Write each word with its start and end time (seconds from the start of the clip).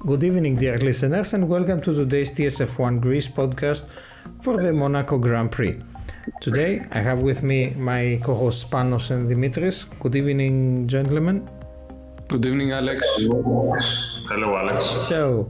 Good 0.00 0.22
evening, 0.24 0.56
dear 0.56 0.78
listeners, 0.78 1.34
and 1.34 1.48
welcome 1.48 1.80
to 1.80 1.92
today's 1.92 2.30
TSF1 2.30 3.00
Greece 3.00 3.28
podcast 3.28 3.88
for 4.40 4.56
the 4.62 4.72
Monaco 4.72 5.18
Grand 5.18 5.50
Prix. 5.50 5.78
Today, 6.40 6.84
I 6.92 6.98
have 7.00 7.22
with 7.22 7.42
me 7.42 7.70
my 7.76 8.20
co 8.22 8.34
hosts 8.34 8.64
Panos 8.64 9.10
and 9.10 9.28
Dimitris. 9.28 9.86
Good 9.98 10.14
evening, 10.14 10.86
gentlemen. 10.86 11.48
Good 12.28 12.44
evening, 12.44 12.72
Alex. 12.72 13.04
Hello, 13.18 14.56
Alex. 14.56 14.84
So, 14.84 15.48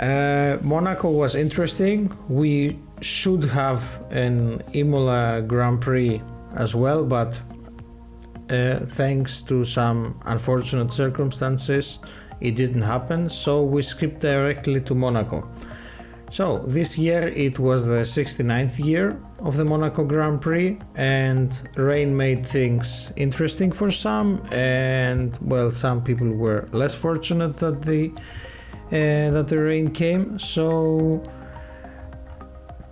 uh, 0.00 0.56
Monaco 0.62 1.10
was 1.10 1.34
interesting. 1.36 2.10
We 2.28 2.78
should 3.00 3.44
have 3.44 4.02
an 4.10 4.62
Imola 4.72 5.42
Grand 5.42 5.80
Prix 5.80 6.20
as 6.56 6.74
well, 6.74 7.04
but 7.04 7.40
uh, 8.50 8.78
thanks 8.86 9.42
to 9.42 9.64
some 9.64 10.18
unfortunate 10.24 10.90
circumstances, 10.90 11.98
it 12.40 12.56
didn't 12.56 12.82
happen. 12.82 13.28
So 13.28 13.62
we 13.62 13.82
skipped 13.82 14.20
directly 14.20 14.80
to 14.82 14.94
Monaco. 14.94 15.48
So 16.30 16.58
this 16.58 16.98
year 16.98 17.28
it 17.28 17.58
was 17.58 17.86
the 17.86 18.02
69th 18.02 18.84
year 18.84 19.18
of 19.40 19.56
the 19.56 19.64
Monaco 19.64 20.04
Grand 20.04 20.42
Prix, 20.42 20.78
and 20.94 21.50
rain 21.76 22.14
made 22.14 22.44
things 22.44 23.10
interesting 23.16 23.72
for 23.72 23.90
some, 23.90 24.42
and 24.52 25.38
well, 25.40 25.70
some 25.70 26.02
people 26.02 26.30
were 26.30 26.68
less 26.72 26.94
fortunate 26.94 27.56
that 27.58 27.80
the 27.82 28.12
uh, 28.88 29.30
that 29.30 29.46
the 29.48 29.58
rain 29.58 29.90
came. 29.90 30.38
So 30.38 31.22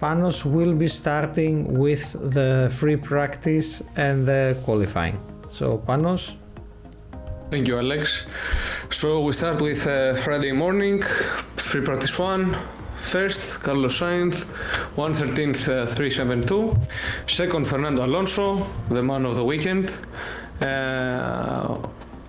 Panos 0.01 0.45
will 0.45 0.74
be 0.74 0.88
starting 0.88 1.79
with 1.79 2.13
the 2.33 2.71
free 2.73 2.97
practice 2.97 3.83
and 3.97 4.27
the 4.27 4.59
qualifying. 4.65 5.19
So 5.51 5.79
Panos, 5.79 6.37
Thank 7.49 7.69
you, 7.69 7.79
Alex. 7.79 8.27
So 8.91 9.23
we 9.23 9.33
start 9.33 9.63
with 9.63 9.87
uh, 9.87 10.17
Friday 10.17 10.51
morning, 10.51 11.01
free 11.01 11.81
practice 11.81 12.19
one. 12.19 12.55
First, 12.97 13.61
Carlos 13.63 14.01
Sainz, 14.01 14.47
113th, 14.97 15.69
uh, 15.69 15.87
372. 15.87 16.75
Second, 17.29 17.65
Fernando 17.65 18.05
Alonso, 18.05 18.66
the 18.88 19.01
man 19.01 19.25
of 19.25 19.37
the 19.37 19.45
weekend. 19.45 19.93
Uh, 20.61 21.79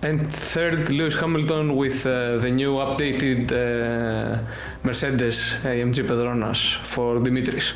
and 0.02 0.32
third, 0.32 0.88
Lewis 0.88 1.20
Hamilton 1.20 1.74
with 1.74 2.06
uh, 2.06 2.38
the 2.38 2.50
new 2.52 2.74
updated 2.74 3.50
uh, 3.50 4.40
Mercedes 4.84 5.54
AMG 5.64 6.06
Petronas 6.06 6.76
for 6.86 7.16
Dimitris. 7.16 7.74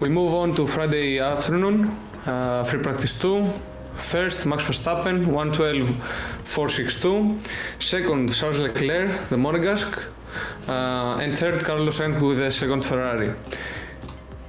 We 0.00 0.08
move 0.08 0.32
on 0.32 0.54
to 0.54 0.66
Friday 0.66 1.18
afternoon, 1.18 1.94
uh, 2.24 2.64
free 2.64 2.80
practice 2.80 3.20
2. 3.20 3.71
First, 4.02 4.44
Max 4.46 4.64
Verstappen, 4.68 5.26
112.462. 5.26 7.38
Second, 7.78 8.34
Charles 8.34 8.58
Leclerc, 8.58 9.28
the 9.28 9.36
Monegasque. 9.36 10.08
Uh, 10.68 11.18
and 11.22 11.38
third, 11.38 11.62
Carlos 11.64 12.00
Sainz 12.00 12.20
with 12.20 12.38
the 12.38 12.50
second 12.50 12.84
Ferrari. 12.84 13.32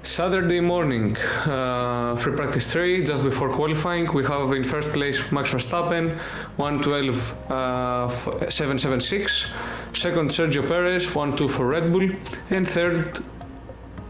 Saturday 0.02 0.60
morning, 0.60 1.16
uh, 1.46 2.16
free 2.18 2.36
practice 2.36 2.66
3, 2.74 3.04
just 3.06 3.22
before 3.24 3.54
qualifying, 3.54 4.12
we 4.14 4.26
have 4.26 4.52
in 4.52 4.64
first 4.64 4.92
place 4.92 5.32
Max 5.32 5.54
Verstappen, 5.54 6.18
112.776. 6.58 9.52
Second, 9.96 10.32
Sergio 10.32 10.68
Perez, 10.68 11.06
1-2 11.08 11.48
for 11.50 11.68
Red 11.68 11.92
Bull. 11.92 12.10
And 12.50 12.68
third, 12.68 13.20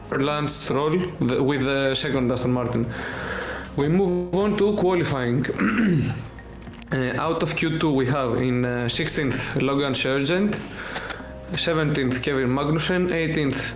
Lance 0.09 0.53
Stroll 0.53 0.97
with 1.19 1.63
the 1.63 1.93
second 1.95 2.31
Aston 2.31 2.53
Martin. 2.53 2.87
We 3.75 3.87
move 3.87 4.35
on 4.35 4.55
to 4.57 4.75
qualifying. 4.75 5.43
uh, 6.91 6.95
out 7.17 7.41
of 7.41 7.55
Q2, 7.55 7.95
we 7.95 8.05
have 8.05 8.39
in 8.39 8.63
uh, 8.63 8.69
16th 8.87 9.63
Logan 9.63 9.93
Sargeant, 9.93 10.59
17th 11.53 12.21
Kevin 12.21 12.49
Magnussen, 12.49 13.09
18th 13.09 13.73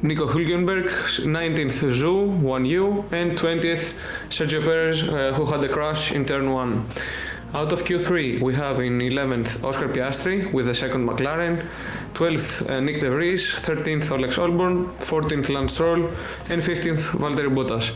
Nico 0.00 0.26
Hülkenberg, 0.26 0.86
19th 0.86 1.90
Zhou, 1.90 2.40
1U, 2.40 3.12
and 3.12 3.32
20th 3.38 4.00
Sergio 4.30 4.64
Perez, 4.64 5.02
uh, 5.02 5.34
who 5.34 5.44
had 5.44 5.62
a 5.62 5.68
crash 5.68 6.12
in 6.12 6.24
turn 6.24 6.50
1. 6.50 6.86
Out 7.52 7.74
of 7.74 7.84
Q3, 7.84 8.40
we 8.40 8.54
have 8.54 8.80
in 8.80 8.98
11th 9.00 9.62
Oscar 9.64 9.88
Piastri 9.88 10.50
with 10.50 10.64
the 10.64 10.74
second 10.74 11.06
McLaren, 11.06 11.62
12th 12.14 12.70
uh, 12.70 12.80
Nick 12.80 13.00
De 13.00 13.10
Vries, 13.10 13.52
13th 13.52 14.10
Alex 14.12 14.38
Albon, 14.38 14.86
14th 14.96 15.50
Lance 15.50 15.74
Stroll, 15.74 16.06
and 16.48 16.62
15th 16.62 17.10
Valtteri 17.20 17.54
Bottas. 17.54 17.94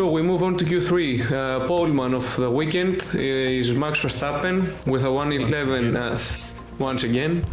So 0.00 0.10
we 0.10 0.22
move 0.22 0.42
on 0.42 0.56
to 0.56 0.64
Q3. 0.64 1.30
Uh, 1.30 1.66
poleman 1.66 2.14
of 2.14 2.34
the 2.36 2.50
weekend 2.50 3.02
is 3.14 3.74
Max 3.74 4.00
Verstappen 4.02 4.62
with 4.86 5.04
a 5.04 5.12
111 5.12 5.94
uh, 5.94 6.16
once 6.78 7.04
again 7.04 7.44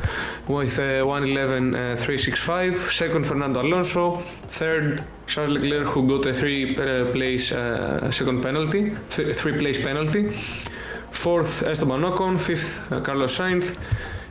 with 0.47 0.80
a 0.80 1.03
111 1.03 1.75
uh, 1.75 1.97
365. 1.97 2.90
Second 2.90 3.25
Fernando 3.25 3.62
Alonso. 3.62 4.19
Third 4.47 5.03
Charles 5.25 5.57
Leclerc 5.57 5.90
who 5.90 6.07
got 6.07 6.25
a 6.25 6.34
three 6.34 6.78
uh, 6.78 7.12
place 7.12 7.52
uh, 7.52 8.09
second 8.12 8.41
penalty, 8.41 8.96
th- 9.09 9.36
three 9.36 9.59
place 9.59 9.84
penalty. 9.84 10.30
Fourth 11.12 11.63
Esteban 11.63 12.00
Ocon. 12.03 12.40
Fifth 12.40 12.90
uh, 12.94 13.02
Carlos 13.02 13.38
Sainz. 13.38 13.78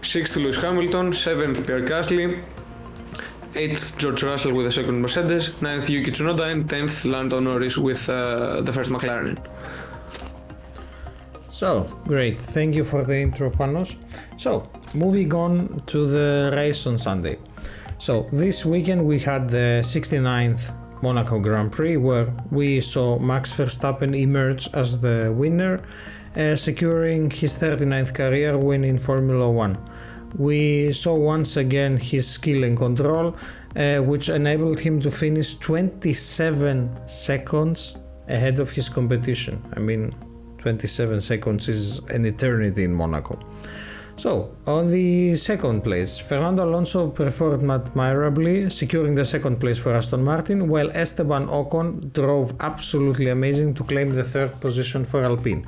Sixth 0.01 0.37
Lewis 0.37 0.57
Hamilton. 0.57 1.13
Seventh 1.13 1.67
Pierre 1.67 1.83
Gasly. 1.83 2.43
8th 3.57 3.97
George 3.97 4.23
Russell 4.23 4.53
with 4.53 4.67
the 4.67 4.73
second 4.73 5.01
Mercedes, 5.01 5.49
9th 5.61 5.89
Yuki 5.89 6.11
Tsunoda, 6.11 6.53
and 6.53 6.69
10th 6.69 7.11
Lando 7.11 7.41
Norris 7.41 7.79
with 7.79 8.09
uh, 8.09 8.61
the 8.61 8.73
first 8.73 8.91
McLaren. 8.91 9.39
So, 11.51 11.87
great. 12.05 12.39
Thank 12.39 12.75
you 12.75 12.85
for 12.85 13.03
the 13.03 13.19
intro, 13.19 13.51
Panos. 13.51 13.97
So, 14.37 14.71
moving 14.95 15.33
on 15.33 15.81
to 15.87 16.07
the 16.07 16.53
race 16.55 16.87
on 16.87 16.99
Sunday. 16.99 17.39
So, 17.97 18.27
this 18.31 18.67
weekend 18.67 19.07
we 19.07 19.19
had 19.21 19.49
the 19.49 19.81
69th 19.83 20.75
Monaco 21.03 21.39
Grand 21.39 21.73
Prix 21.73 21.97
where 21.97 22.31
we 22.51 22.83
saw 22.83 23.19
Max 23.19 23.53
Verstappen 23.53 24.15
emerge 24.15 24.69
as 24.75 25.01
the 25.01 25.33
winner, 25.35 25.81
uh, 26.37 26.57
securing 26.57 27.31
his 27.31 27.55
39th 27.55 28.15
career 28.15 28.59
win 28.59 28.85
in 28.85 28.99
Formula 28.99 29.51
One. 29.51 29.79
We 30.39 30.93
saw 30.93 31.15
once 31.15 31.57
again 31.57 31.97
his 31.97 32.29
skill 32.29 32.65
and 32.65 32.77
control, 32.77 33.37
uh, 33.75 33.99
which 33.99 34.29
enabled 34.29 34.81
him 34.81 35.01
to 35.01 35.11
finish 35.11 35.57
27 35.57 37.09
seconds 37.09 37.97
ahead 38.29 38.61
of 38.61 38.71
his 38.71 38.89
competition. 38.89 39.63
I 39.75 39.81
mean, 39.81 40.15
27 40.59 41.21
seconds 41.21 41.69
is 41.69 41.99
an 42.11 42.27
eternity 42.27 42.85
in 42.85 42.93
Monaco. 42.93 43.39
So, 44.19 44.57
on 44.67 44.91
the 44.91 45.37
second 45.37 45.83
place, 45.83 46.19
Fernando 46.19 46.65
Alonso 46.65 47.11
performed 47.11 47.71
admirably, 47.71 48.71
securing 48.71 49.15
the 49.15 49.27
second 49.27 49.61
place 49.61 49.79
for 49.79 49.93
Aston 49.93 50.25
Martin, 50.25 50.69
while 50.69 50.91
Esteban 50.93 51.47
Ocon 51.49 52.15
drove 52.15 52.55
absolutely 52.61 53.29
amazing 53.29 53.75
to 53.75 53.85
claim 53.85 54.15
the 54.15 54.25
third 54.25 54.59
position 54.59 55.05
for 55.05 55.23
Alpine. 55.23 55.67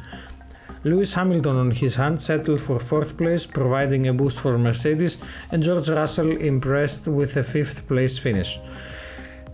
Lewis 0.84 1.14
Hamilton, 1.14 1.56
on 1.56 1.70
his 1.70 1.96
hand, 1.96 2.22
settled 2.22 2.60
for 2.60 2.78
fourth 2.78 3.16
place, 3.16 3.46
providing 3.46 4.06
a 4.06 4.12
boost 4.12 4.38
for 4.38 4.56
Mercedes, 4.58 5.18
and 5.50 5.62
George 5.62 5.88
Russell 5.88 6.36
impressed 6.36 7.06
with 7.08 7.36
a 7.36 7.42
fifth 7.42 7.88
place 7.88 8.18
finish. 8.18 8.60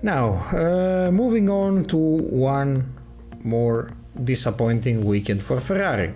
Now, 0.03 0.35
uh, 0.53 1.11
moving 1.11 1.49
on 1.49 1.87
to 1.87 1.97
one 1.97 2.93
more 3.43 3.91
disappointing 4.23 5.05
weekend 5.05 5.43
for 5.43 5.61
Ferrari. 5.61 6.13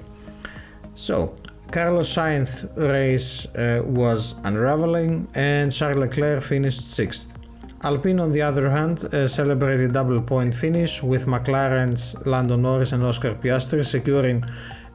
So, 0.95 1.35
Carlos 1.71 2.15
Sainz 2.15 2.65
race 2.77 3.47
uh, 3.55 3.83
was 3.85 4.37
unraveling 4.45 5.29
and 5.35 5.73
Charles 5.73 5.97
Leclerc 5.97 6.43
finished 6.43 6.91
sixth. 6.91 7.35
Alpine, 7.83 8.19
on 8.21 8.33
the 8.33 8.43
other 8.43 8.71
hand, 8.71 9.05
uh, 9.05 9.29
celebrated 9.29 9.93
double 9.93 10.21
point 10.21 10.55
finish 10.55 11.03
with 11.03 11.27
McLaren's 11.27 12.15
Lando 12.27 12.57
Norris 12.57 12.93
and 12.93 13.05
Oscar 13.05 13.35
Piastri 13.35 13.85
securing 13.85 14.45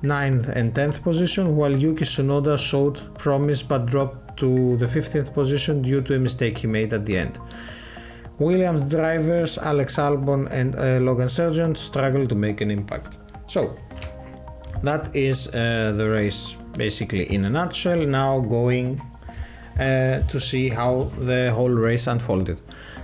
9th 0.03 0.49
and 0.49 0.73
10th 0.73 1.01
position, 1.01 1.55
while 1.55 1.71
Yuki 1.71 2.05
Tsunoda 2.05 2.57
showed 2.57 2.99
promise 3.17 3.63
but 3.63 3.85
dropped 3.85 4.37
to 4.37 4.77
the 4.77 4.85
15th 4.85 5.33
position 5.33 5.81
due 5.81 6.01
to 6.01 6.15
a 6.15 6.19
mistake 6.19 6.57
he 6.57 6.67
made 6.67 6.93
at 6.93 7.05
the 7.05 7.17
end. 7.17 7.39
Williams 8.39 8.89
drivers 8.89 9.57
Alex 9.57 9.97
Albon 9.97 10.51
and 10.51 10.75
uh, 10.75 10.99
Logan 10.99 11.27
Sargeant 11.27 11.77
struggled 11.77 12.29
to 12.29 12.35
make 12.35 12.61
an 12.61 12.71
impact. 12.71 13.17
So, 13.47 13.77
that 14.83 15.15
is 15.15 15.47
uh, 15.47 15.93
the 15.95 16.09
race 16.09 16.57
basically 16.77 17.31
in 17.33 17.45
a 17.45 17.49
nutshell. 17.49 17.99
Now 17.99 18.39
going 18.39 18.99
uh, 19.79 20.21
to 20.27 20.39
see 20.39 20.69
how 20.69 21.11
the 21.19 21.51
whole 21.51 21.69
race 21.69 22.07
unfolded. 22.07 22.59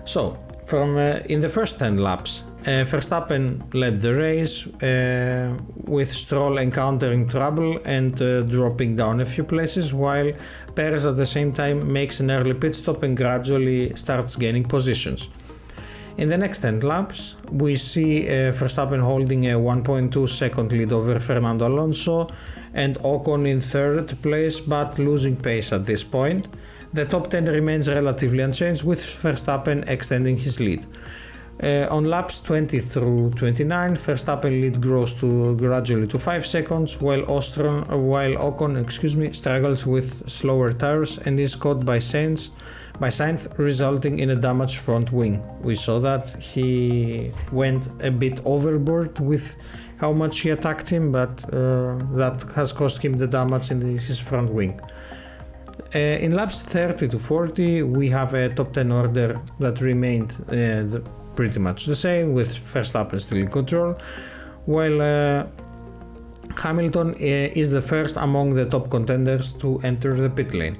So, 0.05 0.37
from 0.65 0.97
uh, 0.97 1.19
in 1.29 1.39
the 1.39 1.49
first 1.49 1.79
10 1.79 1.97
laps, 1.97 2.43
uh, 2.65 2.83
Verstappen 2.83 3.73
led 3.73 4.01
the 4.01 4.13
race 4.13 4.67
uh, 4.83 5.57
with 5.85 6.11
Stroll 6.11 6.57
encountering 6.57 7.27
trouble 7.27 7.79
and 7.85 8.21
uh, 8.21 8.41
dropping 8.41 8.95
down 8.95 9.21
a 9.21 9.25
few 9.25 9.45
places, 9.45 9.93
while 9.93 10.33
Perez 10.75 11.05
at 11.05 11.15
the 11.15 11.25
same 11.25 11.53
time 11.53 11.91
makes 11.91 12.19
an 12.19 12.29
early 12.31 12.53
pit 12.53 12.75
stop 12.75 13.03
and 13.03 13.15
gradually 13.15 13.95
starts 13.95 14.35
gaining 14.35 14.65
positions. 14.65 15.29
In 16.17 16.27
the 16.27 16.37
next 16.37 16.59
10 16.59 16.81
laps, 16.81 17.37
we 17.49 17.77
see 17.77 18.27
uh, 18.27 18.51
Verstappen 18.51 18.99
holding 18.99 19.47
a 19.47 19.53
1.2 19.53 20.27
second 20.27 20.71
lead 20.73 20.91
over 20.91 21.17
Fernando 21.17 21.65
Alonso 21.65 22.27
and 22.73 22.97
Ocon 22.97 23.47
in 23.47 23.61
third 23.61 24.21
place, 24.21 24.59
but 24.59 24.99
losing 24.99 25.37
pace 25.37 25.71
at 25.71 25.85
this 25.85 26.03
point. 26.03 26.49
The 26.91 27.05
top 27.05 27.29
10 27.29 27.45
remains 27.45 27.87
relatively 27.87 28.43
unchanged, 28.43 28.83
with 28.83 28.99
Verstappen 28.99 29.87
extending 29.87 30.37
his 30.37 30.59
lead. 30.59 30.85
Uh, 31.61 31.85
on 31.91 32.05
laps 32.05 32.39
20 32.39 32.79
through 32.79 33.31
29, 33.31 33.95
Verstappen 33.95 34.61
lead 34.61 34.81
grows 34.81 35.13
to 35.15 35.57
gradually 35.57 36.07
to 36.07 36.17
5 36.17 36.45
seconds, 36.45 37.01
while 37.01 37.21
Ostron, 37.23 37.85
while 37.89 38.33
Ocon, 38.35 38.81
excuse 38.81 39.17
me, 39.17 39.33
struggles 39.33 39.85
with 39.85 40.29
slower 40.29 40.71
tires 40.71 41.17
and 41.17 41.37
is 41.37 41.55
caught 41.55 41.85
by 41.85 41.97
Sainz, 41.97 42.51
by 42.97 43.09
Sainz, 43.09 43.45
resulting 43.57 44.19
in 44.19 44.29
a 44.29 44.37
damaged 44.37 44.77
front 44.77 45.11
wing. 45.11 45.43
We 45.61 45.75
saw 45.75 45.99
that 45.99 46.29
he 46.41 47.31
went 47.51 47.89
a 48.01 48.11
bit 48.11 48.39
overboard 48.45 49.19
with 49.19 49.61
how 49.97 50.13
much 50.13 50.39
he 50.39 50.51
attacked 50.51 50.87
him, 50.87 51.11
but 51.11 51.43
uh, 51.53 51.97
that 52.13 52.45
has 52.55 52.71
cost 52.71 53.01
him 53.01 53.13
the 53.13 53.27
damage 53.27 53.69
in 53.69 53.81
the, 53.81 54.01
his 54.01 54.17
front 54.17 54.49
wing. 54.49 54.79
Uh, 55.93 55.97
in 55.97 56.31
laps 56.31 56.63
30 56.63 57.09
to 57.09 57.17
40, 57.17 57.83
we 57.83 58.09
have 58.09 58.33
a 58.33 58.47
top 58.47 58.71
10 58.71 58.91
order 58.93 59.41
that 59.59 59.81
remained 59.81 60.35
uh, 60.47 60.53
the, 60.53 61.03
pretty 61.39 61.59
much 61.69 61.85
the 61.85 61.95
same, 61.95 62.33
with 62.33 62.49
Verstappen 62.49 63.17
still 63.17 63.37
in 63.37 63.47
control, 63.47 63.95
while 64.65 65.01
uh, 65.01 65.45
Hamilton 66.63 67.09
uh, 67.13 67.61
is 67.61 67.71
the 67.71 67.81
first 67.81 68.17
among 68.17 68.47
the 68.59 68.65
top 68.65 68.89
contenders 68.89 69.53
to 69.53 69.79
enter 69.89 70.11
the 70.25 70.29
pit 70.29 70.53
lane. 70.53 70.77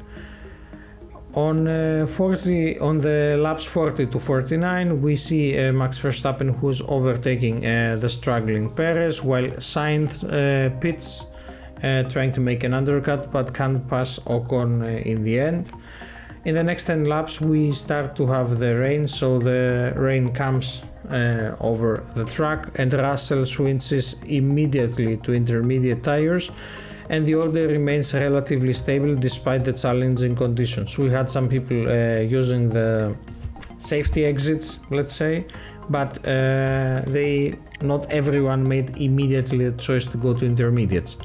On 1.36 1.66
uh, 1.66 2.06
40, 2.06 2.80
on 2.80 2.98
the 2.98 3.38
laps 3.40 3.64
40 3.64 4.08
to 4.08 4.20
49, 4.20 5.02
we 5.02 5.16
see 5.16 5.46
uh, 5.58 5.72
Max 5.72 5.98
Verstappen 5.98 6.50
who's 6.60 6.82
overtaking 6.82 7.66
uh, 7.66 7.96
the 7.98 8.10
struggling 8.10 8.70
Perez, 8.70 9.24
while 9.24 9.50
Sainz 9.72 10.12
uh, 10.26 10.76
pits, 10.82 11.28
uh, 11.84 12.04
trying 12.04 12.34
to 12.34 12.42
make 12.42 12.66
an 12.66 12.74
undercut, 12.74 13.32
but 13.32 13.54
can't 13.54 13.88
pass 13.88 14.20
Ocon 14.26 15.06
in 15.06 15.24
the 15.24 15.40
end. 15.40 15.72
In 16.46 16.56
the 16.56 16.64
next 16.64 16.86
10 16.86 17.06
laps, 17.06 17.42
we 17.42 17.72
start 17.72 18.16
to 18.16 18.28
have 18.28 18.60
the 18.60 18.78
rain, 18.78 19.08
so 19.08 19.40
the 19.40 19.94
rain 19.96 20.32
comes 20.32 20.84
uh, 21.10 21.56
over 21.60 22.04
the 22.16 22.26
track, 22.26 22.68
and 22.76 22.94
Russell 22.94 23.46
switches 23.46 24.16
immediately 24.24 25.18
to 25.18 25.34
intermediate 25.34 26.04
tires 26.04 26.52
and 27.10 27.26
the 27.26 27.36
order 27.36 27.68
remains 27.68 28.14
relatively 28.14 28.72
stable 28.72 29.16
despite 29.16 29.64
the 29.64 29.74
challenging 29.74 30.36
conditions. 30.36 30.98
We 30.98 31.10
had 31.10 31.30
some 31.30 31.50
people 31.50 31.90
uh, 31.90 32.20
using 32.20 32.70
the 32.70 33.16
safety 33.80 34.26
exits, 34.26 34.80
let's 34.92 35.16
say, 35.16 35.46
but 35.90 36.20
uh, 36.20 37.02
they 37.08 37.58
not 37.82 38.12
everyone 38.12 38.68
made 38.68 38.98
immediately 38.98 39.70
the 39.70 39.78
choice 39.78 40.06
to 40.08 40.18
go 40.18 40.34
to 40.36 40.46
intermediates. 40.46 41.18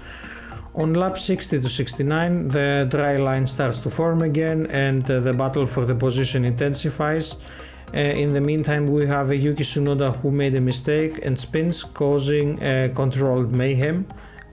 On 0.77 0.93
lap 0.93 1.17
60 1.19 1.61
to 1.61 1.69
69, 1.69 2.49
the 2.49 2.89
dry 2.91 3.17
line 3.17 3.47
starts 3.47 3.85
to 3.85 3.91
form 3.91 4.23
again, 4.23 4.67
and 4.67 5.09
uh, 5.09 5.21
the 5.21 5.33
battle 5.33 5.67
for 5.67 5.85
the 5.85 5.95
position 5.95 6.45
intensifies. 6.45 7.37
Uh, 7.95 7.99
in 7.99 8.33
the 8.33 8.41
meantime, 8.41 8.89
we 8.89 9.07
have 9.07 9.31
a 9.31 9.37
Yuki 9.37 9.63
Tsunoda 9.63 10.17
who 10.17 10.33
made 10.33 10.57
a 10.57 10.61
mistake 10.61 11.25
and 11.25 11.39
spins, 11.39 11.85
causing 11.85 12.61
uh, 12.61 12.89
controlled 12.93 13.53
mayhem 13.53 14.05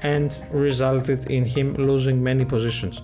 and 0.03 0.31
resulted 0.51 1.31
in 1.31 1.43
him 1.45 1.73
losing 1.73 2.23
many 2.23 2.45
positions. 2.45 3.01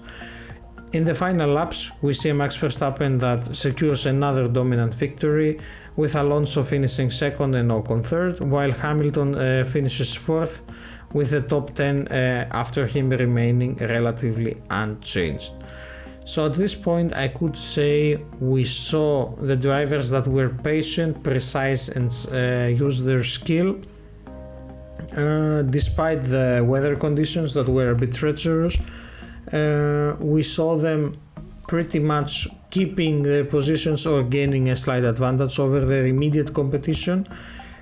In 0.93 1.03
the 1.03 1.15
final 1.15 1.49
laps, 1.49 1.91
we 2.03 2.13
see 2.13 2.31
Max 2.33 2.55
Verstappen 2.55 3.19
that 3.19 3.55
secures 3.55 4.05
another 4.05 4.47
dominant 4.47 4.93
victory, 4.93 5.59
with 5.95 6.15
Alonso 6.15 6.63
finishing 6.63 7.09
second 7.09 7.55
and 7.55 7.71
Ocon 7.71 8.05
third, 8.05 8.39
while 8.41 8.71
Hamilton 8.71 9.33
uh, 9.33 9.63
finishes 9.63 10.15
fourth, 10.15 10.61
with 11.13 11.31
the 11.31 11.41
top 11.41 11.73
10 11.73 12.07
uh, 12.07 12.47
after 12.51 12.85
him 12.85 13.09
remaining 13.09 13.75
relatively 13.77 14.57
unchanged. 14.69 15.51
So 16.25 16.45
at 16.45 16.53
this 16.53 16.75
point, 16.75 17.13
I 17.13 17.29
could 17.29 17.57
say 17.57 18.17
we 18.41 18.65
saw 18.65 19.33
the 19.35 19.55
drivers 19.55 20.09
that 20.09 20.27
were 20.27 20.49
patient, 20.49 21.23
precise, 21.23 21.87
and 21.87 22.11
uh, 22.33 22.67
used 22.67 23.05
their 23.05 23.23
skill 23.23 23.79
uh, 25.15 25.61
despite 25.63 26.21
the 26.21 26.63
weather 26.65 26.95
conditions 26.95 27.53
that 27.53 27.67
were 27.67 27.91
a 27.91 27.95
bit 27.95 28.13
treacherous, 28.13 28.77
uh, 29.53 30.15
we 30.19 30.43
saw 30.43 30.75
them 30.75 31.13
pretty 31.67 31.99
much 31.99 32.47
keeping 32.69 33.23
their 33.23 33.43
positions 33.43 34.05
or 34.05 34.23
gaining 34.23 34.69
a 34.69 34.75
slight 34.75 35.03
advantage 35.03 35.59
over 35.59 35.79
their 35.85 36.05
immediate 36.05 36.53
competition. 36.53 37.27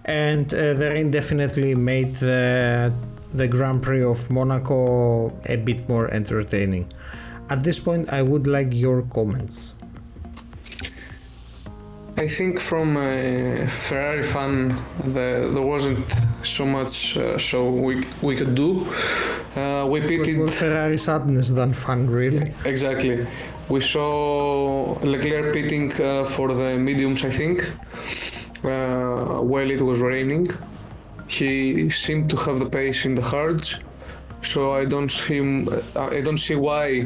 And 0.05 0.45
uh, 0.53 0.73
the 0.73 0.89
rain 0.93 1.11
definitely 1.11 1.73
made 1.75 2.15
the, 2.15 2.93
the 3.35 3.47
Grand 3.47 3.83
Prix 3.83 4.03
of 4.03 4.31
Monaco 4.31 5.33
a 5.45 5.57
bit 5.57 5.89
more 5.89 6.09
entertaining. 6.11 6.91
At 7.49 7.63
this 7.63 7.79
point, 7.79 8.11
I 8.11 8.21
would 8.21 8.47
like 8.47 8.69
your 8.71 9.03
comments. 9.03 9.73
I 12.17 12.27
think 12.29 12.61
from 12.61 12.95
a 12.95 13.67
Ferrari 13.67 14.23
fan, 14.23 14.69
the, 15.03 15.51
there 15.53 15.61
wasn't 15.61 15.99
so 16.43 16.65
much 16.65 17.17
uh, 17.17 17.37
so 17.37 17.69
we, 17.69 18.05
we 18.21 18.37
could 18.37 18.55
do. 18.55 18.87
Uh, 19.55 19.85
we 19.89 19.99
pitted. 19.99 20.37
More 20.37 20.47
Ferrari 20.47 20.97
sadness 20.97 21.51
than 21.51 21.73
fun, 21.73 22.09
really. 22.09 22.53
Exactly. 22.63 23.27
We 23.67 23.81
saw 23.81 24.97
Leclerc 25.03 25.53
pitting 25.53 25.91
uh, 26.01 26.23
for 26.23 26.53
the 26.53 26.77
mediums, 26.77 27.25
I 27.25 27.31
think, 27.31 27.67
uh, 28.63 29.41
while 29.41 29.69
it 29.69 29.81
was 29.81 29.99
raining. 29.99 30.47
He 31.27 31.89
seemed 31.89 32.29
to 32.29 32.37
have 32.37 32.59
the 32.59 32.69
pace 32.69 33.05
in 33.05 33.15
the 33.15 33.21
hards 33.21 33.79
so 34.45 34.71
I 34.73 34.85
don't 34.85 35.09
see 35.09 35.39
I 35.95 36.21
don't 36.21 36.37
see 36.37 36.55
why 36.55 37.05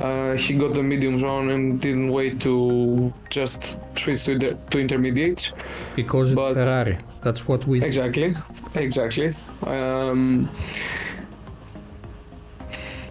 uh, 0.00 0.34
he 0.34 0.54
got 0.54 0.74
the 0.74 0.82
mediums 0.82 1.22
on 1.22 1.50
and 1.50 1.80
didn't 1.80 2.10
wait 2.10 2.40
to 2.40 3.12
just 3.30 3.76
switch 3.96 4.24
to, 4.24 4.38
the, 4.38 4.58
to 4.70 4.78
intermediates. 4.78 5.52
Because 5.94 6.30
it's 6.30 6.36
but 6.36 6.54
Ferrari. 6.54 6.98
That's 7.22 7.46
what 7.46 7.66
we. 7.66 7.82
Exactly, 7.82 8.34
exactly. 8.74 9.34
Um, 9.66 10.48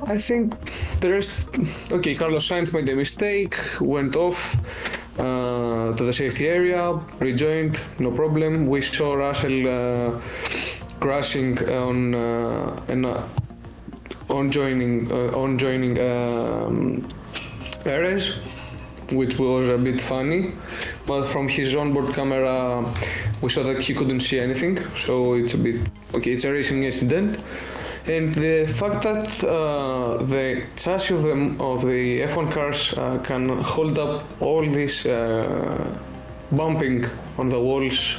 I 0.08 0.18
think 0.18 0.56
the 1.00 1.12
rest. 1.12 1.48
Okay, 1.92 2.16
Carlos 2.16 2.48
Sainz 2.48 2.74
made 2.74 2.90
a 2.90 2.96
mistake, 2.96 3.56
went 3.80 4.16
off. 4.16 4.56
Uh, 5.19 5.94
to 5.98 6.06
the 6.06 6.13
safety 6.13 6.48
area, 6.48 6.94
rejoined, 7.19 7.77
no 8.00 8.10
problem. 8.10 8.68
We 8.68 8.80
saw 8.80 9.16
Russell 9.16 9.68
uh, 9.68 10.21
crashing 11.01 11.60
on 11.68 12.16
uh, 12.16 12.86
an 12.88 13.06
on 14.30 14.50
joining 14.50 15.12
uh, 15.12 15.38
on 15.38 15.57
joining 15.57 16.00
um, 16.00 17.06
Perez, 17.83 18.39
which 19.12 19.38
was 19.38 19.68
a 19.68 19.78
bit 19.78 19.99
funny. 19.99 20.54
But 21.06 21.26
from 21.26 21.49
his 21.49 21.76
onboard 21.76 22.14
camera, 22.14 22.85
we 23.42 23.49
saw 23.49 23.64
that 23.64 23.83
he 23.83 23.94
couldn't 23.94 24.21
see 24.21 24.40
anything, 24.40 24.78
so 24.95 25.33
it's 25.33 25.54
a 25.54 25.57
bit 25.57 25.81
okay. 26.14 26.31
It's 26.31 26.45
a 26.45 26.52
racing 26.54 26.83
incident, 26.83 27.40
and 28.09 28.33
the 28.33 28.66
fact 28.66 29.04
that 29.04 29.44
uh, 29.44 30.18
the 30.23 30.63
chassis 30.75 31.13
of 31.13 31.23
the 31.23 31.56
of 31.59 31.85
the 31.85 32.21
F1 32.21 32.51
cars 32.51 32.94
uh, 32.94 33.19
can 33.19 33.49
hold 33.61 33.99
up 33.99 34.23
all 34.42 34.66
this 34.66 35.06
uh, 35.06 35.97
bumping 36.51 37.06
on 37.37 37.49
the 37.49 37.59
walls. 37.59 38.18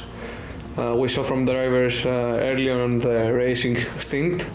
Uh, 0.77 0.95
we 0.97 1.07
saw 1.09 1.23
from 1.23 1.45
drivers 1.45 2.05
uh, 2.05 2.09
early 2.49 2.69
on 2.69 2.99
the 2.99 3.33
racing 3.33 3.75
stint 3.99 4.49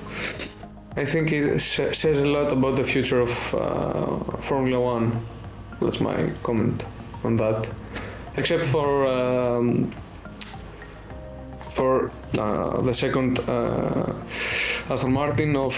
I 0.99 1.05
think 1.05 1.31
it 1.31 1.61
says 1.61 2.19
a 2.19 2.25
lot 2.25 2.51
about 2.53 2.77
the 2.77 2.85
future 2.85 3.21
of 3.21 3.55
uh, 3.55 4.17
Formula 4.41 4.81
One. 4.81 5.21
That's 5.79 6.01
my 6.01 6.33
comment 6.43 6.87
on 7.23 7.37
that. 7.37 7.69
Except 8.39 8.65
for 8.65 9.07
um, 9.07 9.91
for 11.71 12.11
the 12.33 12.95
second 12.95 13.41
Aston 14.89 15.13
Martin 15.13 15.57
of 15.57 15.75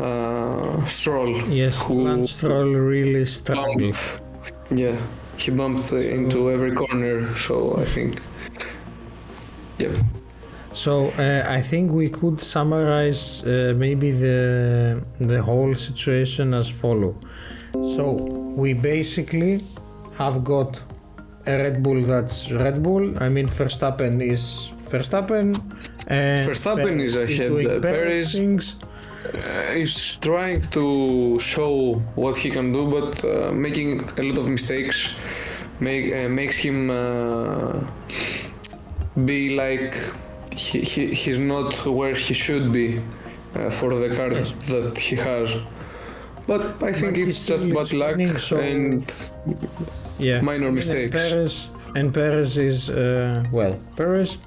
uh, 0.00 0.86
Stroll. 0.86 1.36
Yes, 1.48 1.82
who 1.82 2.24
Stroll 2.24 2.72
really 2.72 3.26
struggled. 3.26 3.96
Yeah, 4.70 4.96
he 5.36 5.50
bumped 5.50 5.86
so, 5.86 5.96
into 5.96 6.48
every 6.48 6.72
corner. 6.72 7.34
So 7.34 7.76
I 7.76 7.84
think, 7.84 8.20
yep. 9.78 9.96
So 10.72 11.06
uh, 11.18 11.44
I 11.48 11.60
think 11.60 11.90
we 11.90 12.08
could 12.08 12.40
summarize 12.40 13.42
uh, 13.42 13.74
maybe 13.76 14.12
the 14.12 15.02
the 15.18 15.42
whole 15.42 15.74
situation 15.74 16.54
as 16.54 16.70
follow. 16.70 17.16
So 17.96 18.12
we 18.56 18.74
basically 18.74 19.64
have 20.18 20.44
got 20.44 20.80
a 21.46 21.56
Red 21.56 21.82
Bull 21.82 22.00
that's 22.02 22.52
Red 22.52 22.80
Bull. 22.82 23.20
I 23.20 23.28
mean 23.28 23.48
Verstappen 23.48 24.22
is 24.22 24.72
Verstappen. 24.88 25.56
And 26.12 26.48
Verstappen 26.48 26.94
is 27.06 27.14
ahead. 27.16 27.52
Is 27.52 27.80
Perez 27.80 28.32
things. 28.38 28.64
Uh, 29.24 29.72
he's 29.78 29.96
trying 30.28 30.60
to 30.76 30.84
show 31.52 31.72
what 32.22 32.36
he 32.42 32.48
can 32.56 32.66
do, 32.78 32.82
but 32.96 33.10
uh, 33.24 33.52
making 33.66 33.88
a 34.20 34.22
lot 34.28 34.38
of 34.42 34.46
mistakes 34.56 34.98
make 35.88 36.04
uh, 36.12 36.28
makes 36.40 36.56
him 36.66 36.78
uh, 36.90 37.80
be 39.30 39.40
like 39.56 39.94
he, 40.64 40.80
he, 40.92 41.02
he's 41.22 41.38
not 41.38 41.70
where 41.86 42.14
he 42.14 42.34
should 42.34 42.66
be 42.72 42.88
uh, 43.54 43.70
for 43.70 43.90
the 44.02 44.14
card 44.16 44.32
Yes. 44.32 44.52
that 44.72 44.98
he 44.98 45.16
has. 45.16 45.48
But 46.46 46.62
I 46.82 46.92
think 46.92 47.14
But 47.14 47.28
it's 47.28 47.46
just 47.46 47.64
bad 47.78 47.92
luck 48.02 48.14
spinning, 48.16 48.36
so- 48.38 48.58
and 48.58 49.04
Yeah. 50.18 50.40
minor 50.42 50.66
And 50.66 50.76
mistakes. 50.80 51.14
Perez, 51.16 51.68
and 51.98 52.12
Perez 52.12 52.58
is 52.58 52.90
uh, 52.90 53.44
well. 53.52 53.74
Perez. 53.96 54.38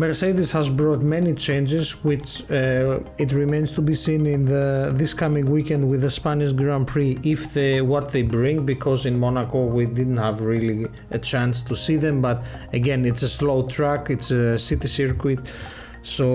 Mercedes 0.00 0.50
has 0.52 0.70
brought 0.70 1.02
many 1.02 1.34
changes, 1.34 2.02
which 2.02 2.50
uh, 2.50 3.00
it 3.18 3.32
remains 3.32 3.70
to 3.74 3.82
be 3.82 3.92
seen 3.92 4.24
in 4.24 4.46
the 4.46 4.92
this 5.00 5.12
coming 5.12 5.46
weekend 5.56 5.82
with 5.90 6.00
the 6.00 6.12
Spanish 6.20 6.52
Grand 6.52 6.86
Prix 6.92 7.18
if 7.22 7.40
they 7.52 7.82
what 7.82 8.06
they 8.14 8.22
bring. 8.22 8.64
Because 8.64 9.00
in 9.10 9.16
Monaco 9.20 9.58
we 9.66 9.84
didn't 9.98 10.16
have 10.16 10.40
really 10.40 10.86
a 11.10 11.18
chance 11.18 11.56
to 11.68 11.74
see 11.84 11.98
them, 12.06 12.22
but 12.22 12.42
again 12.72 13.04
it's 13.04 13.22
a 13.22 13.28
slow 13.28 13.58
track, 13.76 14.08
it's 14.08 14.30
a 14.30 14.58
city 14.58 14.88
circuit, 14.88 15.40
so 16.02 16.26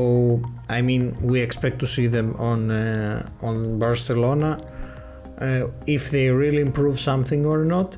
I 0.69 0.79
mean 0.87 1.03
we 1.31 1.37
expect 1.47 1.79
to 1.79 1.87
see 1.87 2.07
them 2.17 2.35
on 2.51 2.59
uh, 2.69 3.27
on 3.41 3.79
Barcelona 3.79 4.51
uh, 5.41 5.63
if 5.97 6.11
they 6.11 6.29
really 6.29 6.61
improve 6.69 6.99
something 6.99 7.41
or 7.47 7.65
not. 7.65 7.97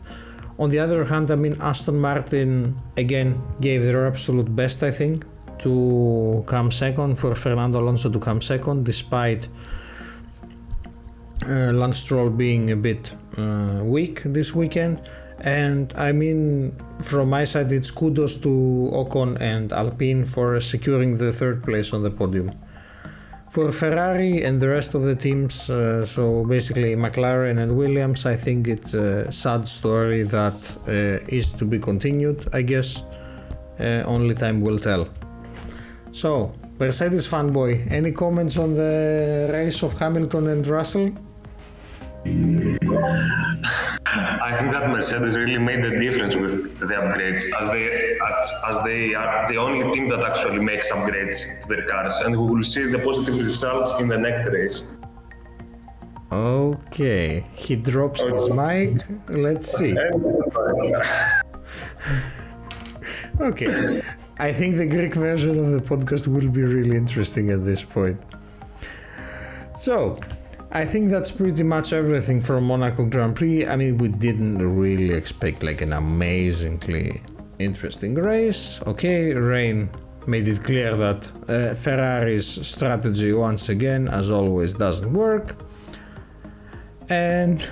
On 0.59 0.69
the 0.69 0.79
other 0.79 1.03
hand, 1.05 1.29
I 1.29 1.35
mean, 1.35 1.55
Aston 1.61 1.99
Martin 1.99 2.75
again 3.03 3.29
gave 3.61 3.83
their 3.83 4.07
absolute 4.07 4.49
best, 4.55 4.81
I 4.81 4.89
think, 4.89 5.23
to 5.59 6.43
come 6.47 6.71
second, 6.71 7.17
for 7.17 7.35
Fernando 7.35 7.79
Alonso 7.79 8.09
to 8.09 8.19
come 8.19 8.41
second, 8.41 8.85
despite 8.85 9.47
uh, 11.45 11.71
Lance 11.73 11.99
Stroll 11.99 12.29
being 12.29 12.71
a 12.71 12.75
bit 12.75 13.15
uh, 13.37 13.81
weak 13.83 14.21
this 14.23 14.53
weekend. 14.55 15.01
And 15.41 15.93
I 15.95 16.11
mean, 16.11 16.75
from 16.99 17.29
my 17.29 17.43
side, 17.43 17.71
it's 17.71 17.91
kudos 17.91 18.41
to 18.41 18.49
Ocon 18.93 19.39
and 19.39 19.71
Alpine 19.71 20.25
for 20.25 20.59
securing 20.59 21.17
the 21.17 21.31
third 21.31 21.63
place 21.63 21.93
on 21.93 22.01
the 22.01 22.09
podium. 22.09 22.51
For 23.49 23.71
Ferrari 23.71 24.43
and 24.43 24.59
the 24.59 24.67
rest 24.67 24.93
of 24.93 25.03
the 25.03 25.15
teams, 25.15 25.69
uh, 25.69 26.05
so 26.05 26.43
basically 26.43 26.95
McLaren 26.95 27.59
and 27.59 27.77
Williams, 27.77 28.25
I 28.25 28.35
think 28.35 28.67
it's 28.67 28.93
a 28.93 29.31
sad 29.31 29.67
story 29.67 30.23
that 30.23 30.77
uh, 30.87 31.25
is 31.29 31.53
to 31.53 31.65
be 31.65 31.79
continued, 31.79 32.45
I 32.51 32.63
guess. 32.63 33.03
Uh, 33.79 34.03
only 34.05 34.33
time 34.33 34.61
will 34.61 34.79
tell. 34.79 35.07
So, 36.17 36.51
Mercedes 36.79 37.29
fanboy, 37.29 37.91
any 37.91 38.11
comments 38.11 38.57
on 38.57 38.73
the 38.73 39.47
race 39.53 39.83
of 39.83 39.99
Hamilton 39.99 40.47
and 40.47 40.65
Russell? 40.65 41.11
I 42.25 42.29
think 44.57 44.71
that 44.71 44.89
Mercedes 44.89 45.37
really 45.37 45.59
made 45.59 45.83
the 45.83 45.91
difference 45.91 46.35
with 46.35 46.79
the 46.79 46.87
upgrades, 46.87 47.43
as 47.61 47.71
they 47.71 48.17
as, 48.29 48.51
as 48.67 48.83
they 48.83 49.13
are 49.13 49.47
the 49.47 49.57
only 49.57 49.91
team 49.91 50.09
that 50.09 50.23
actually 50.23 50.57
makes 50.57 50.91
upgrades 50.91 51.61
to 51.61 51.67
their 51.75 51.85
cars, 51.85 52.17
and 52.25 52.35
we 52.35 52.47
will 52.51 52.63
see 52.63 52.87
the 52.87 52.97
positive 52.97 53.37
results 53.37 53.91
in 53.99 54.07
the 54.07 54.17
next 54.17 54.49
race. 54.49 54.97
Okay, 56.31 57.45
he 57.53 57.75
drops 57.75 58.21
his 58.21 58.49
oh. 58.49 58.53
mic. 58.55 58.97
Let's 59.29 59.77
see. 59.77 59.95
Okay, 63.39 64.01
I 64.39 64.53
think 64.53 64.77
the 64.77 64.85
Greek 64.85 65.15
version 65.15 65.57
of 65.59 65.71
the 65.71 65.79
podcast 65.79 66.27
will 66.27 66.49
be 66.49 66.61
really 66.61 66.95
interesting 66.95 67.49
at 67.49 67.65
this 67.65 67.83
point. 67.83 68.19
So, 69.73 70.17
I 70.71 70.85
think 70.85 71.09
that's 71.09 71.31
pretty 71.31 71.63
much 71.63 71.93
everything 71.93 72.41
from 72.41 72.65
Monaco 72.65 73.05
Grand 73.05 73.35
Prix. 73.35 73.65
I 73.65 73.75
mean, 73.75 73.97
we 73.97 74.09
didn't 74.09 74.57
really 74.77 75.11
expect 75.13 75.63
like 75.63 75.81
an 75.81 75.93
amazingly 75.93 77.21
interesting 77.57 78.13
race. 78.13 78.81
Okay, 78.85 79.33
Rain 79.33 79.89
made 80.27 80.47
it 80.47 80.63
clear 80.63 80.95
that 80.95 81.31
uh, 81.47 81.73
Ferrari's 81.73 82.67
strategy, 82.67 83.33
once 83.33 83.69
again, 83.69 84.07
as 84.09 84.29
always, 84.29 84.73
doesn't 84.73 85.13
work. 85.13 85.55
And 87.09 87.67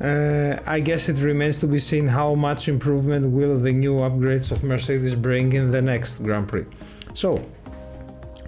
uh, 0.00 0.56
I 0.66 0.80
guess 0.80 1.08
it 1.08 1.20
remains 1.22 1.58
to 1.58 1.66
be 1.66 1.78
seen 1.78 2.06
how 2.06 2.34
much 2.34 2.68
improvement 2.68 3.32
will 3.32 3.58
the 3.58 3.72
new 3.72 3.96
upgrades 3.96 4.52
of 4.52 4.62
Mercedes 4.62 5.14
bring 5.14 5.52
in 5.52 5.70
the 5.70 5.82
next 5.82 6.22
Grand 6.22 6.48
Prix. 6.48 6.66
So, 7.14 7.44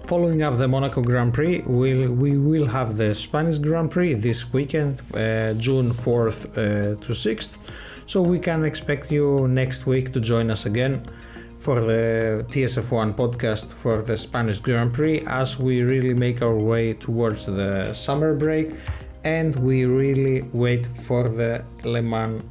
following 0.05 0.43
up 0.43 0.57
the 0.57 0.67
Monaco 0.67 1.01
Grand 1.01 1.33
Prix, 1.33 1.61
we'll, 1.65 2.11
we 2.13 2.37
will 2.37 2.67
have 2.67 2.95
the 2.95 3.13
Spanish 3.13 3.57
Grand 3.57 3.91
Prix 3.91 4.13
this 4.13 4.53
weekend, 4.53 5.01
uh, 5.13 5.53
June 5.53 5.91
4th 5.91 6.51
uh, 6.51 7.01
to 7.01 7.11
6th. 7.11 7.57
So, 8.05 8.21
we 8.21 8.39
can 8.39 8.63
expect 8.63 9.11
you 9.11 9.47
next 9.49 9.85
week 9.85 10.13
to 10.13 10.21
join 10.21 10.49
us 10.51 10.65
again 10.65 11.05
for 11.59 11.79
the 11.79 12.43
TSF1 12.49 13.13
podcast 13.13 13.73
for 13.73 14.01
the 14.01 14.17
Spanish 14.17 14.57
Grand 14.57 14.93
Prix 14.93 15.19
as 15.27 15.59
we 15.59 15.83
really 15.83 16.13
make 16.13 16.41
our 16.41 16.55
way 16.55 16.93
towards 16.93 17.45
the 17.45 17.93
summer 17.93 18.33
break 18.33 18.73
and 19.23 19.55
we 19.55 19.85
really 19.85 20.41
wait 20.53 20.85
for 20.85 21.29
the 21.29 21.63
Le 21.83 22.01
Mans 22.01 22.43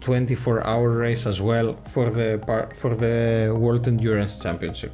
24 0.00 0.66
hour 0.66 0.90
race 0.90 1.26
as 1.26 1.40
well 1.40 1.74
for 1.88 2.10
the 2.10 2.38
for 2.74 2.94
the 2.94 3.54
World 3.58 3.88
Endurance 3.88 4.42
Championship. 4.42 4.92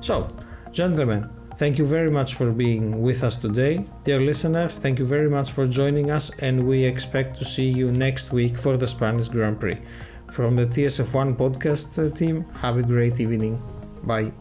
So, 0.00 0.28
gentlemen, 0.70 1.30
thank 1.56 1.78
you 1.78 1.86
very 1.86 2.10
much 2.10 2.34
for 2.34 2.50
being 2.50 3.02
with 3.02 3.22
us 3.22 3.36
today. 3.38 3.84
Dear 4.04 4.20
listeners, 4.20 4.78
thank 4.78 4.98
you 4.98 5.06
very 5.06 5.30
much 5.30 5.50
for 5.52 5.66
joining 5.66 6.10
us 6.10 6.30
and 6.40 6.66
we 6.66 6.84
expect 6.84 7.38
to 7.38 7.44
see 7.44 7.70
you 7.70 7.90
next 7.90 8.32
week 8.32 8.58
for 8.58 8.76
the 8.76 8.86
Spanish 8.86 9.28
Grand 9.28 9.58
Prix. 9.58 9.78
From 10.30 10.56
the 10.56 10.66
TSF1 10.66 11.36
podcast 11.36 12.16
team, 12.16 12.44
have 12.60 12.76
a 12.78 12.82
great 12.82 13.18
evening. 13.18 13.60
Bye. 14.04 14.32